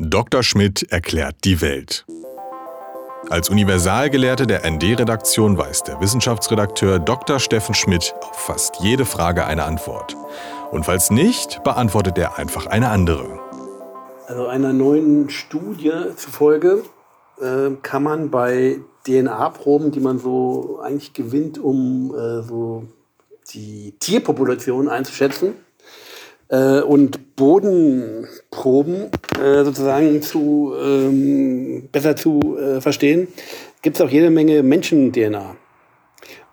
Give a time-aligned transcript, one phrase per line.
[0.00, 0.44] Dr.
[0.44, 2.06] Schmidt erklärt die Welt.
[3.30, 7.40] Als Universalgelehrte der ND-Redaktion weiß der Wissenschaftsredakteur Dr.
[7.40, 10.16] Steffen Schmidt auf fast jede Frage eine Antwort.
[10.70, 13.40] Und falls nicht, beantwortet er einfach eine andere.
[14.28, 16.84] Also einer neuen Studie zufolge
[17.40, 22.84] äh, kann man bei DNA-Proben, die man so eigentlich gewinnt, um äh, so
[23.52, 25.54] die Tierpopulation einzuschätzen,
[26.48, 33.28] äh, und Bodenproben äh, sozusagen zu ähm, besser zu äh, verstehen,
[33.82, 35.56] gibt es auch jede Menge Menschen-DNA.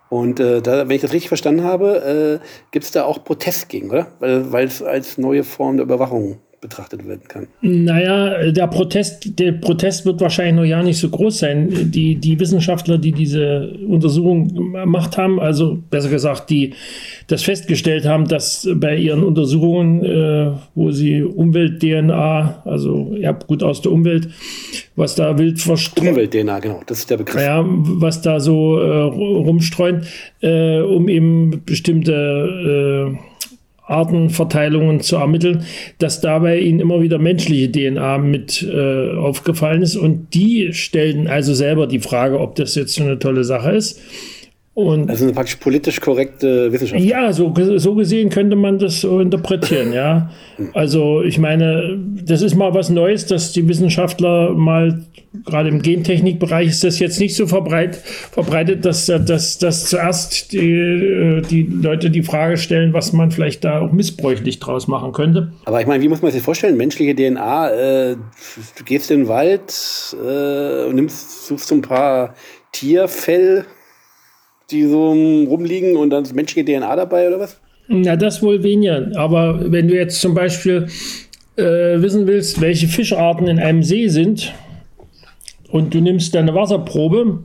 [0.08, 3.68] Und äh, da, wenn ich das richtig verstanden habe, äh, gibt es da auch Protest
[3.68, 4.06] gegen, oder?
[4.20, 7.46] Weil es als neue Form der Überwachung betrachtet werden kann.
[7.60, 11.90] Naja, der Protest, der Protest wird wahrscheinlich noch ja nicht so groß sein.
[11.90, 16.74] Die, die Wissenschaftler, die diese Untersuchung gemacht haben, also besser gesagt, die
[17.26, 23.92] das festgestellt haben, dass bei ihren Untersuchungen, äh, wo sie Umwelt-DNA, also Erbgut aus der
[23.92, 24.28] Umwelt,
[24.96, 26.08] was da wild verstreut.
[26.08, 27.42] Umwelt-DNA, genau, das ist der Begriff.
[27.42, 30.04] Ja, was da so äh, rumstreuen,
[30.40, 33.35] äh, um eben bestimmte äh,
[33.86, 35.64] Artenverteilungen zu ermitteln,
[35.98, 39.96] dass dabei ihnen immer wieder menschliche DNA mit äh, aufgefallen ist.
[39.96, 44.00] Und die stellen also selber die Frage, ob das jetzt so eine tolle Sache ist.
[44.76, 47.02] Und also eine praktisch politisch korrekte Wissenschaft.
[47.02, 50.30] Ja, so, so gesehen könnte man das so interpretieren, ja.
[50.74, 55.02] Also ich meine, das ist mal was Neues, dass die Wissenschaftler mal,
[55.46, 57.96] gerade im Gentechnikbereich ist das jetzt nicht so verbreit,
[58.32, 63.64] verbreitet, dass, dass, dass zuerst die, äh, die Leute die Frage stellen, was man vielleicht
[63.64, 65.54] da auch missbräuchlich draus machen könnte.
[65.64, 66.76] Aber ich meine, wie muss man sich das vorstellen?
[66.76, 68.16] Menschliche DNA, äh,
[68.76, 69.72] du gehst in den Wald
[70.22, 72.34] äh, und nimmst, suchst so ein paar
[72.72, 73.64] Tierfell
[74.70, 77.60] die so rumliegen und dann ist menschliche DNA dabei oder was?
[77.88, 79.10] Na, das wohl weniger.
[79.14, 80.88] Aber wenn du jetzt zum Beispiel
[81.56, 84.52] äh, wissen willst, welche Fischarten in einem See sind
[85.70, 87.44] und du nimmst deine Wasserprobe,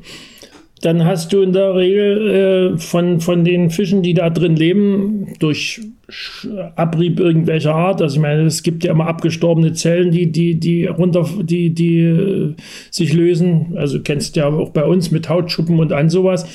[0.82, 5.34] dann hast du in der Regel äh, von, von den Fischen, die da drin leben,
[5.38, 5.80] durch
[6.76, 10.88] Abrieb irgendwelcher Art, also ich meine, es gibt ja immer abgestorbene Zellen, die, die, die
[10.88, 12.56] runter, die, die äh,
[12.90, 13.74] sich lösen.
[13.76, 16.46] Also kennst du ja auch bei uns mit Hautschuppen und an sowas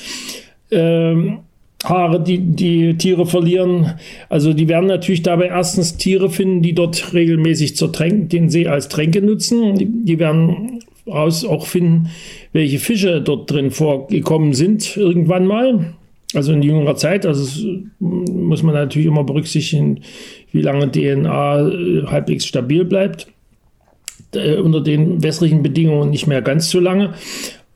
[0.71, 1.39] ähm,
[1.83, 3.93] Haare, die die Tiere verlieren.
[4.29, 8.67] Also die werden natürlich dabei erstens Tiere finden, die dort regelmäßig zur Tränk den See
[8.67, 9.75] als Tränke nutzen.
[9.75, 12.09] Die, die werden raus auch finden,
[12.51, 15.93] welche Fische dort drin vorgekommen sind irgendwann mal.
[16.33, 17.25] Also in jüngerer Zeit.
[17.25, 17.67] Also
[17.99, 20.01] muss man natürlich immer berücksichtigen,
[20.51, 23.27] wie lange DNA äh, halbwegs stabil bleibt.
[24.33, 27.13] Äh, unter den wässrigen Bedingungen nicht mehr ganz so lange.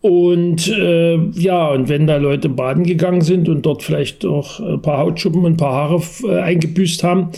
[0.02, 4.82] Und äh, ja, und wenn da Leute baden gegangen sind und dort vielleicht auch ein
[4.82, 7.30] paar Hautschuppen und ein paar Haare äh, eingebüßt haben,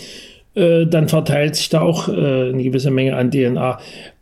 [0.55, 2.11] äh, dann verteilt sich da auch äh,
[2.49, 3.79] eine gewisse Menge an DNA.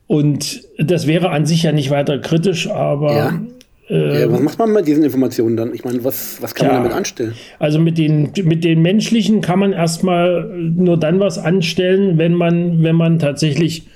[0.07, 3.15] Und das wäre an sich ja nicht weiter kritisch, aber.
[3.15, 3.41] Ja.
[3.89, 5.73] Äh, ja, was macht man mit diesen Informationen dann?
[5.73, 7.33] Ich meine, was, was kann ja, man damit anstellen?
[7.59, 12.81] Also mit den, mit den menschlichen kann man erstmal nur dann was anstellen, wenn man,
[12.81, 13.87] wenn man tatsächlich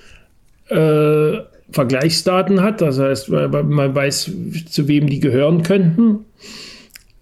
[0.70, 1.38] äh,
[1.72, 4.32] Vergleichsdaten hat, das heißt, man weiß,
[4.70, 6.26] zu wem die gehören könnten.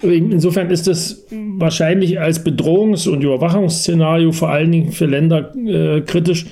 [0.02, 6.46] Insofern ist es wahrscheinlich als Bedrohungs- und Überwachungsszenario vor allen Dingen für Länder äh, kritisch,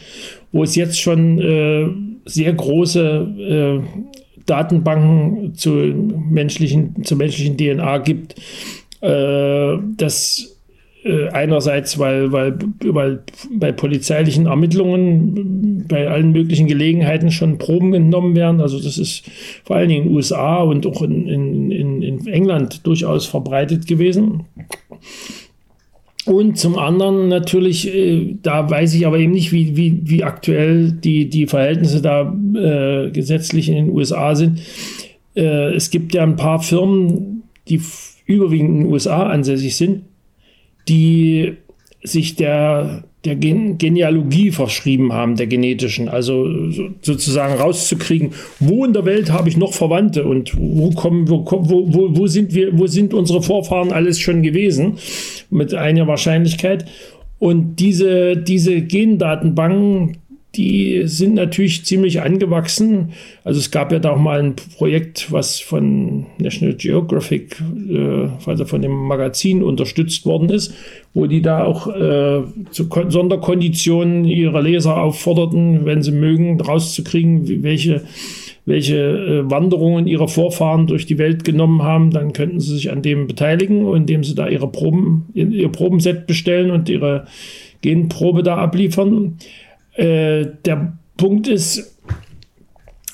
[0.53, 1.89] wo es jetzt schon äh,
[2.25, 8.35] sehr große äh, Datenbanken zu menschlichen, zur menschlichen DNA gibt.
[9.01, 10.60] Äh, das
[11.03, 18.35] äh, einerseits, weil, weil, weil bei polizeilichen Ermittlungen bei allen möglichen Gelegenheiten schon Proben entnommen
[18.35, 18.61] werden.
[18.61, 19.23] Also das ist
[19.63, 24.45] vor allen Dingen in den USA und auch in, in, in England durchaus verbreitet gewesen.
[26.25, 30.91] Und zum anderen natürlich, äh, da weiß ich aber eben nicht, wie, wie, wie aktuell
[30.91, 34.61] die, die Verhältnisse da äh, gesetzlich in den USA sind.
[35.35, 37.81] Äh, es gibt ja ein paar Firmen, die
[38.27, 40.03] überwiegend in den USA ansässig sind,
[40.91, 41.53] die
[42.03, 46.09] sich der, der Genealogie verschrieben haben, der genetischen.
[46.09, 46.49] Also
[47.01, 52.17] sozusagen rauszukriegen, wo in der Welt habe ich noch Verwandte und wo kommen, wo, wo,
[52.17, 54.97] wo sind wir, wo sind unsere Vorfahren alles schon gewesen,
[55.49, 56.85] mit einer Wahrscheinlichkeit.
[57.39, 60.17] Und diese, diese Gendatenbanken,
[60.55, 63.13] die sind natürlich ziemlich angewachsen.
[63.45, 68.65] Also es gab ja da auch mal ein Projekt, was von National Geographic, äh, also
[68.65, 70.73] von dem Magazin unterstützt worden ist,
[71.13, 78.01] wo die da auch äh, zu Sonderkonditionen ihre Leser aufforderten, wenn sie mögen, rauszukriegen, welche,
[78.65, 83.01] welche äh, Wanderungen ihre Vorfahren durch die Welt genommen haben, dann könnten sie sich an
[83.01, 87.25] dem beteiligen, indem sie da ihre Proben, ihr Probenset bestellen und ihre
[87.81, 89.37] Genprobe da abliefern.
[89.95, 91.97] Äh, der Punkt ist,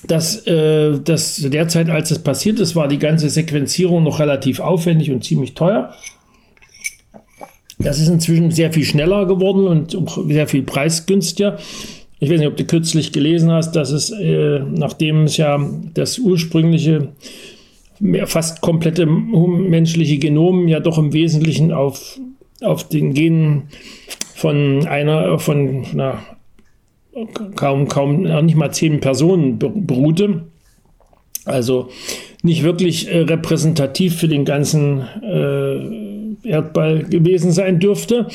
[0.08, 5.12] dass, äh, dass zu als es passiert ist, war die ganze Sequenzierung noch relativ aufwendig
[5.12, 5.94] und ziemlich teuer.
[7.80, 9.98] Das ist inzwischen sehr viel schneller geworden und
[10.28, 11.58] sehr viel preisgünstiger.
[12.20, 15.60] Ich weiß nicht, ob du kürzlich gelesen hast, dass es, äh, nachdem es ja
[15.94, 17.10] das ursprüngliche,
[18.26, 22.20] fast komplette menschliche Genom ja doch im Wesentlichen auf,
[22.62, 23.70] auf den Genen
[24.36, 26.20] von einer, von na,
[27.56, 30.44] kaum, kaum, nicht mal zehn Personen beruhte.
[31.46, 31.90] Also
[32.44, 38.28] nicht wirklich äh, repräsentativ für den ganzen äh, Erdball gewesen sein dürfte.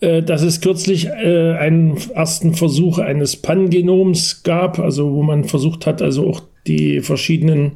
[0.00, 5.86] Äh, dass es kürzlich äh, einen ersten Versuch eines Pangenoms gab, also wo man versucht
[5.86, 7.72] hat, also auch die verschiedenen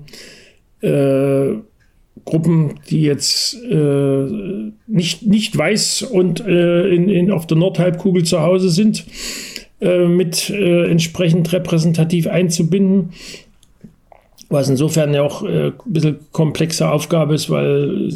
[0.83, 1.55] äh,
[2.25, 4.27] Gruppen, die jetzt äh,
[4.87, 9.05] nicht, nicht weiß und äh, in, in, auf der Nordhalbkugel zu Hause sind,
[9.83, 13.11] äh, mit entsprechend repräsentativ einzubinden.
[14.49, 18.11] Was insofern ja auch ein bisschen komplexe Aufgabe ist, weil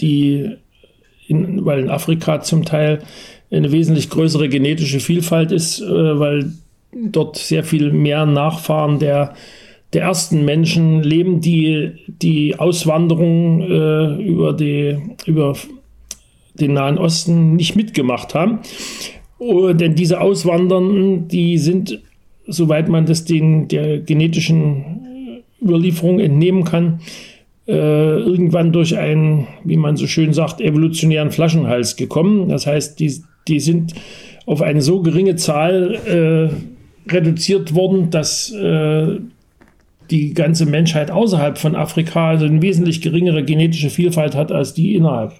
[0.00, 0.56] die
[1.28, 3.00] in, weil in Afrika zum Teil
[3.50, 6.52] eine wesentlich größere genetische Vielfalt ist, äh, weil
[6.92, 9.34] dort sehr viel mehr Nachfahren der,
[9.92, 15.54] der ersten Menschen leben, die die Auswanderung äh, über, die, über
[16.54, 18.60] den Nahen Osten nicht mitgemacht haben.
[19.38, 22.00] Oh, denn diese Auswandernden, die sind,
[22.46, 27.00] soweit man das den, der genetischen Überlieferung entnehmen kann,
[27.68, 32.48] äh, irgendwann durch einen, wie man so schön sagt, evolutionären Flaschenhals gekommen.
[32.48, 33.12] Das heißt, die,
[33.48, 33.94] die sind
[34.46, 39.18] auf eine so geringe Zahl äh, reduziert worden, dass äh,
[40.10, 44.94] die ganze Menschheit außerhalb von Afrika also eine wesentlich geringere genetische Vielfalt hat als die
[44.94, 45.32] innerhalb.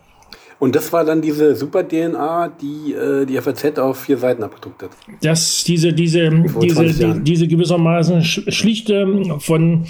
[0.59, 4.91] Und das war dann diese Super-DNA, die äh, die FAZ auf vier Seiten abgedruckt hat.
[5.21, 6.31] Das, diese, diese,
[6.63, 9.07] diese, die, diese gewissermaßen schlichte
[9.41, 9.87] von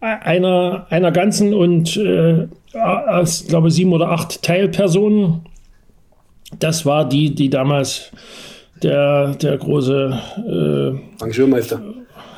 [0.00, 5.42] einer, einer ganzen und äh, aus, glaube sieben oder acht Teilpersonen
[6.58, 8.10] das war die, die damals
[8.82, 11.80] der, der große äh, Schirmmeister.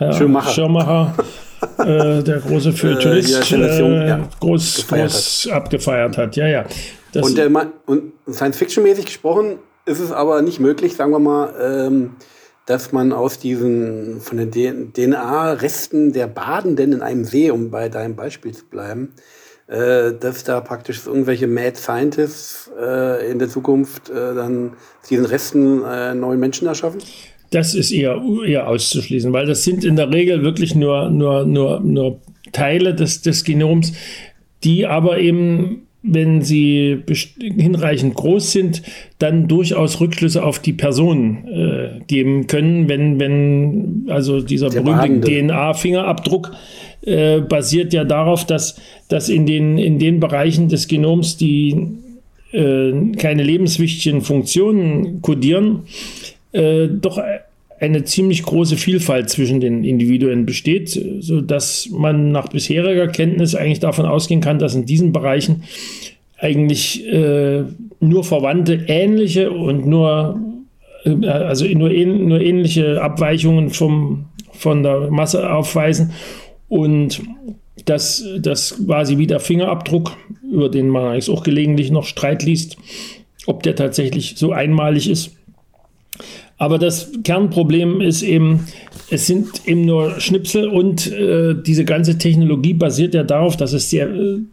[0.01, 0.51] Ja, Schirmmacher.
[0.51, 1.15] Schirmmacher
[1.87, 5.53] äh, der große Feuilletonist äh, ja, groß, groß hat.
[5.53, 6.37] abgefeiert hat.
[6.37, 6.65] Ja, ja.
[7.13, 7.39] Das und,
[7.87, 12.17] und Science-Fiction-mäßig gesprochen ist es aber nicht möglich, sagen wir mal, ähm,
[12.67, 18.17] dass man aus diesen von den DNA-Resten der Badenden in einem See, um bei deinem
[18.17, 19.15] Beispiel zu bleiben,
[19.69, 24.75] äh, dass da praktisch irgendwelche Mad Scientists äh, in der Zukunft äh, dann
[25.09, 27.01] diesen Resten äh, neuen Menschen erschaffen?
[27.51, 31.81] Das ist eher, eher auszuschließen, weil das sind in der Regel wirklich nur, nur, nur,
[31.81, 32.21] nur
[32.53, 33.93] Teile des, des Genoms,
[34.65, 37.03] die aber eben wenn sie
[37.39, 38.83] hinreichend groß sind,
[39.19, 45.29] dann durchaus Rückschlüsse auf die Person äh, geben können, wenn, wenn also dieser Der berühmte
[45.29, 46.53] DNA-Fingerabdruck
[47.03, 51.75] äh, basiert ja darauf, dass, dass in, den, in den Bereichen des Genoms, die
[52.53, 55.83] äh, keine lebenswichtigen Funktionen kodieren,
[56.57, 57.21] äh, doch
[57.79, 64.07] eine ziemlich große Vielfalt zwischen den Individuen besteht, sodass man nach bisheriger Kenntnis eigentlich davon
[64.07, 65.65] ausgehen kann, dass in diesen Bereichen
[66.39, 67.65] eigentlich äh,
[68.01, 70.41] nur verwandte, ähnliche und nur,
[71.05, 76.13] äh, also nur, ähn, nur ähnliche Abweichungen vom, von der Masse aufweisen
[76.69, 77.23] und
[77.85, 80.17] dass das quasi wie der Fingerabdruck,
[80.51, 82.77] über den man eigentlich auch gelegentlich noch Streit liest,
[83.47, 85.36] ob der tatsächlich so einmalig ist.
[86.59, 88.67] Aber das Kernproblem ist eben,
[89.11, 93.91] es sind eben nur Schnipsel und äh, diese ganze Technologie basiert ja darauf, dass es
[93.91, 94.09] sehr,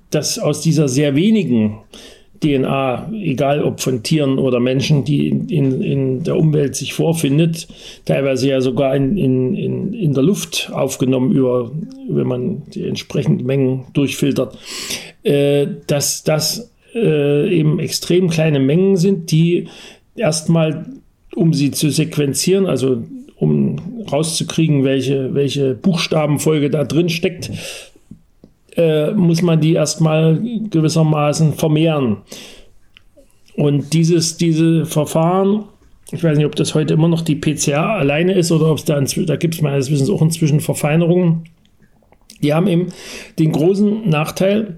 [0.10, 1.80] dass aus dieser sehr wenigen
[2.44, 7.68] DNA, egal ob von Tieren oder Menschen, die in, in, in der Umwelt sich vorfindet,
[8.06, 11.72] teilweise ja sogar in, in, in, in der Luft aufgenommen, über,
[12.10, 14.58] wenn man die entsprechenden Mengen durchfiltert,
[15.24, 19.68] äh, dass das äh, eben extrem kleine Mengen sind, die
[20.16, 20.86] erstmal,
[21.36, 23.04] um sie zu sequenzieren, also
[23.38, 27.52] um rauszukriegen, welche, welche Buchstabenfolge da drin steckt,
[28.76, 32.18] äh, muss man die erstmal gewissermaßen vermehren.
[33.56, 35.66] Und dieses, diese Verfahren,
[36.12, 38.86] ich weiß nicht, ob das heute immer noch die PCR alleine ist oder ob es
[38.86, 41.44] da, da gibt es meines Wissens auch inzwischen Verfeinerungen.
[42.42, 42.88] Die haben eben
[43.40, 44.78] den großen Nachteil,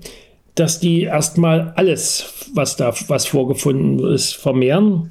[0.56, 5.10] dass die erstmal alles, was da, was vorgefunden ist, vermehren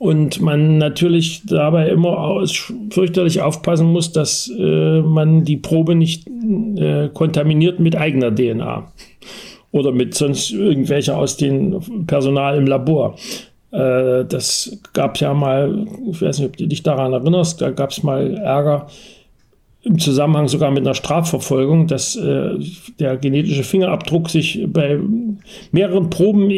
[0.00, 2.42] und man natürlich dabei immer
[2.88, 8.90] fürchterlich aufpassen muss, dass äh, man die Probe nicht äh, kontaminiert mit eigener DNA
[9.72, 13.16] oder mit sonst irgendwelcher aus dem Personal im Labor.
[13.72, 17.90] Äh, das gab ja mal, ich weiß nicht, ob du dich daran erinnerst, da gab
[17.90, 18.86] es mal Ärger
[19.82, 22.52] im Zusammenhang sogar mit einer Strafverfolgung, dass äh,
[22.98, 24.98] der genetische Fingerabdruck sich bei
[25.72, 26.50] mehreren Proben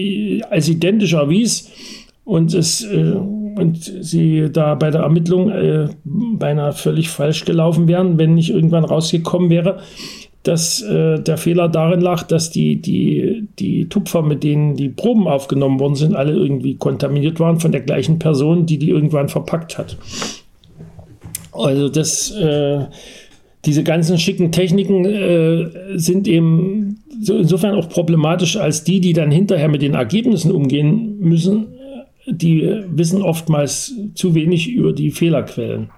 [0.49, 1.73] als identisch erwies
[2.25, 3.14] und es äh,
[3.55, 8.85] und sie da bei der Ermittlung äh, beinahe völlig falsch gelaufen wären, wenn nicht irgendwann
[8.85, 9.81] rausgekommen wäre,
[10.43, 15.29] dass äh, der Fehler darin lag, dass die, die, die Tupfer, mit denen die Proben
[15.29, 19.79] aufgenommen worden sind, alle irgendwie kontaminiert waren von der gleichen Person, die die irgendwann verpackt
[19.79, 19.97] hat.
[21.52, 22.87] Also das, äh,
[23.64, 29.31] diese ganzen schicken Techniken äh, sind eben so insofern auch problematisch, als die, die dann
[29.31, 31.67] hinterher mit den Ergebnissen umgehen müssen,
[32.26, 35.91] die wissen oftmals zu wenig über die Fehlerquellen.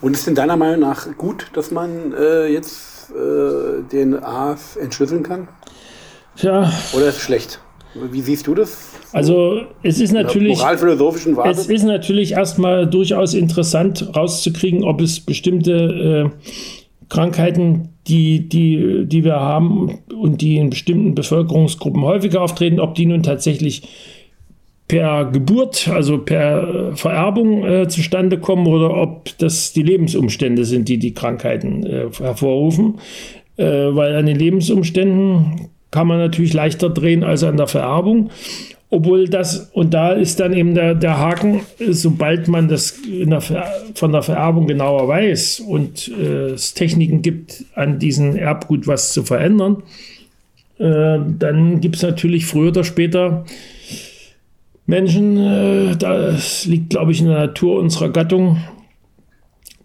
[0.00, 5.48] Und ist denn deiner Meinung nach gut, dass man äh, jetzt äh, DNA entschlüsseln kann?
[6.36, 6.72] Ja.
[6.92, 7.60] Oder ist es schlecht?
[7.94, 8.90] Wie siehst du das?
[9.12, 16.30] Also es ist natürlich, moralphilosophischen es ist natürlich erstmal durchaus interessant rauszukriegen, ob es bestimmte
[16.32, 16.48] äh,
[17.10, 23.04] Krankheiten, die, die, die wir haben und die in bestimmten Bevölkerungsgruppen häufiger auftreten, ob die
[23.04, 23.82] nun tatsächlich
[24.92, 30.98] per Geburt, also per Vererbung äh, zustande kommen oder ob das die Lebensumstände sind, die
[30.98, 32.98] die Krankheiten äh, hervorrufen.
[33.56, 38.28] Äh, weil an den Lebensumständen kann man natürlich leichter drehen als an der Vererbung.
[38.90, 43.40] Obwohl das, und da ist dann eben der, der Haken, sobald man das der
[43.94, 49.22] von der Vererbung genauer weiß und äh, es Techniken gibt, an diesem Erbgut was zu
[49.22, 49.84] verändern,
[50.78, 53.46] äh, dann gibt es natürlich früher oder später
[54.92, 58.58] Menschen, äh, das liegt, glaube ich, in der Natur unserer Gattung,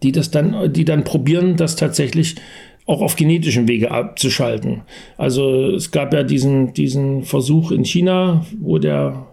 [0.03, 2.35] die das dann, die dann probieren, das tatsächlich
[2.85, 4.81] auch auf genetischen Wege abzuschalten.
[5.17, 9.27] Also es gab ja diesen, diesen Versuch in China, wo der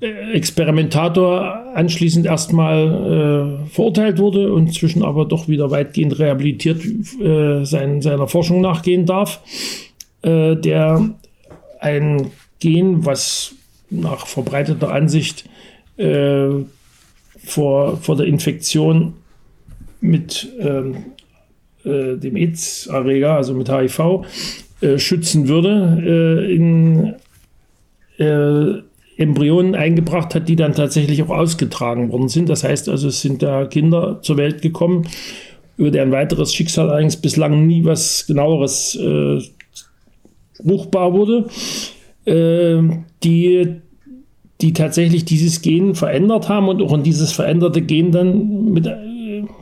[0.00, 1.42] äh, Experimentator
[1.74, 6.84] anschließend erstmal äh, verurteilt wurde und zwischen aber doch wieder weitgehend rehabilitiert
[7.20, 9.40] äh, sein, seiner Forschung nachgehen darf,
[10.22, 11.10] äh, der
[11.80, 13.56] ein Gen, was
[13.92, 15.48] nach verbreiteter Ansicht
[15.96, 16.48] äh,
[17.44, 19.14] vor, vor der Infektion
[20.00, 20.96] mit ähm,
[21.84, 24.24] äh, dem AIDS-Erreger, also mit HIV,
[24.80, 27.14] äh, schützen würde, äh, in
[28.18, 28.82] äh,
[29.16, 32.48] Embryonen eingebracht hat, die dann tatsächlich auch ausgetragen worden sind.
[32.48, 35.06] Das heißt also, es sind da Kinder zur Welt gekommen,
[35.76, 39.38] über deren weiteres Schicksal allerdings bislang nie was genaueres äh,
[40.64, 41.46] ruchbar wurde,
[42.24, 42.82] äh,
[43.22, 43.81] die
[44.62, 48.86] die tatsächlich dieses Gen verändert haben und auch in dieses veränderte Gen dann mit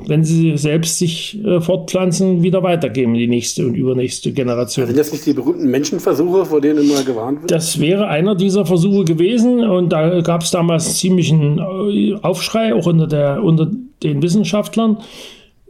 [0.06, 4.86] wenn sie selbst sich äh, fortpflanzen, wieder weitergeben in die nächste und übernächste Generation.
[4.86, 7.50] Sind das nicht die berühmten Menschenversuche, vor denen immer gewarnt wird?
[7.50, 12.86] Das wäre einer dieser Versuche gewesen und da gab es damals ziemlichen äh, Aufschrei, auch
[12.86, 13.70] unter, der, unter
[14.02, 14.98] den Wissenschaftlern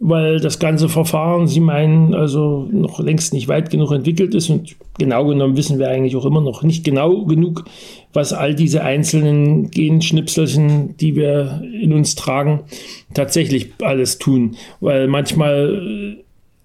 [0.03, 4.75] weil das ganze Verfahren, Sie meinen, also noch längst nicht weit genug entwickelt ist und
[4.99, 7.67] genau genommen wissen wir eigentlich auch immer noch nicht genau genug,
[8.15, 12.61] was all diese einzelnen Genschnipselchen, die wir in uns tragen,
[13.13, 16.25] tatsächlich alles tun, weil manchmal äh,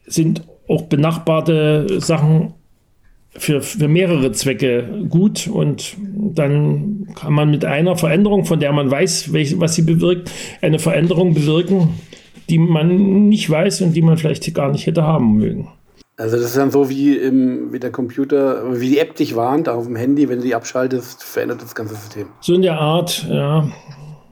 [0.09, 2.53] sind auch benachbarte Sachen
[3.37, 8.89] für, für mehrere Zwecke gut und dann kann man mit einer Veränderung, von der man
[8.89, 11.89] weiß, welch, was sie bewirkt, eine Veränderung bewirken,
[12.49, 15.69] die man nicht weiß und die man vielleicht gar nicht hätte haben mögen.
[16.17, 19.67] Also das ist dann so wie, im, wie der Computer, wie die App dich warnt
[19.67, 22.27] auf dem Handy, wenn du die abschaltest, verändert das ganze System.
[22.39, 23.67] So in der Art, ja.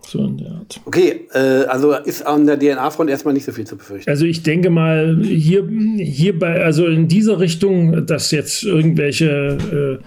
[0.08, 0.80] So in der Art.
[0.86, 4.10] Okay, äh, also ist an der DNA-Front erstmal nicht so viel zu befürchten.
[4.10, 5.68] Also ich denke mal, hier,
[5.98, 10.04] hier bei, also in dieser Richtung, dass jetzt irgendwelche äh,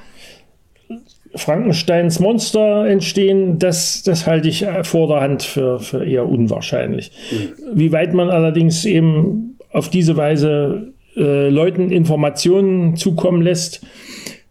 [1.37, 7.11] Frankensteins Monster entstehen, das, das halte ich vor der Hand für, für eher unwahrscheinlich.
[7.31, 7.79] Mhm.
[7.79, 13.83] Wie weit man allerdings eben auf diese Weise äh, Leuten Informationen zukommen lässt,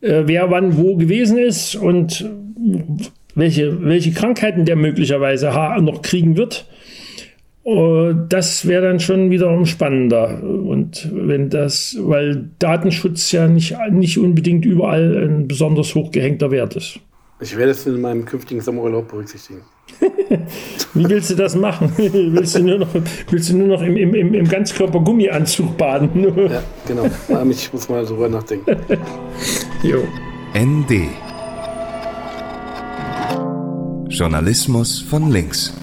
[0.01, 2.29] äh, wer wann wo gewesen ist und
[3.35, 5.49] welche, welche Krankheiten der möglicherweise
[5.81, 6.65] noch kriegen wird,
[7.65, 10.43] das wäre dann schon wiederum spannender.
[10.43, 16.99] Und wenn das, weil Datenschutz ja nicht, nicht unbedingt überall ein besonders hochgehängter Wert ist.
[17.41, 19.61] Ich werde es in meinem künftigen Sommerurlaub berücksichtigen.
[20.93, 21.91] Wie willst du das machen?
[21.97, 22.93] willst du nur noch,
[23.29, 26.23] willst du nur noch im, im, im Ganzkörper-Gummianzug baden?
[26.49, 27.09] ja, genau.
[27.49, 28.77] Ich muss mal drüber nachdenken.
[29.83, 30.03] jo.
[30.55, 31.09] ND
[34.07, 35.73] Journalismus von links.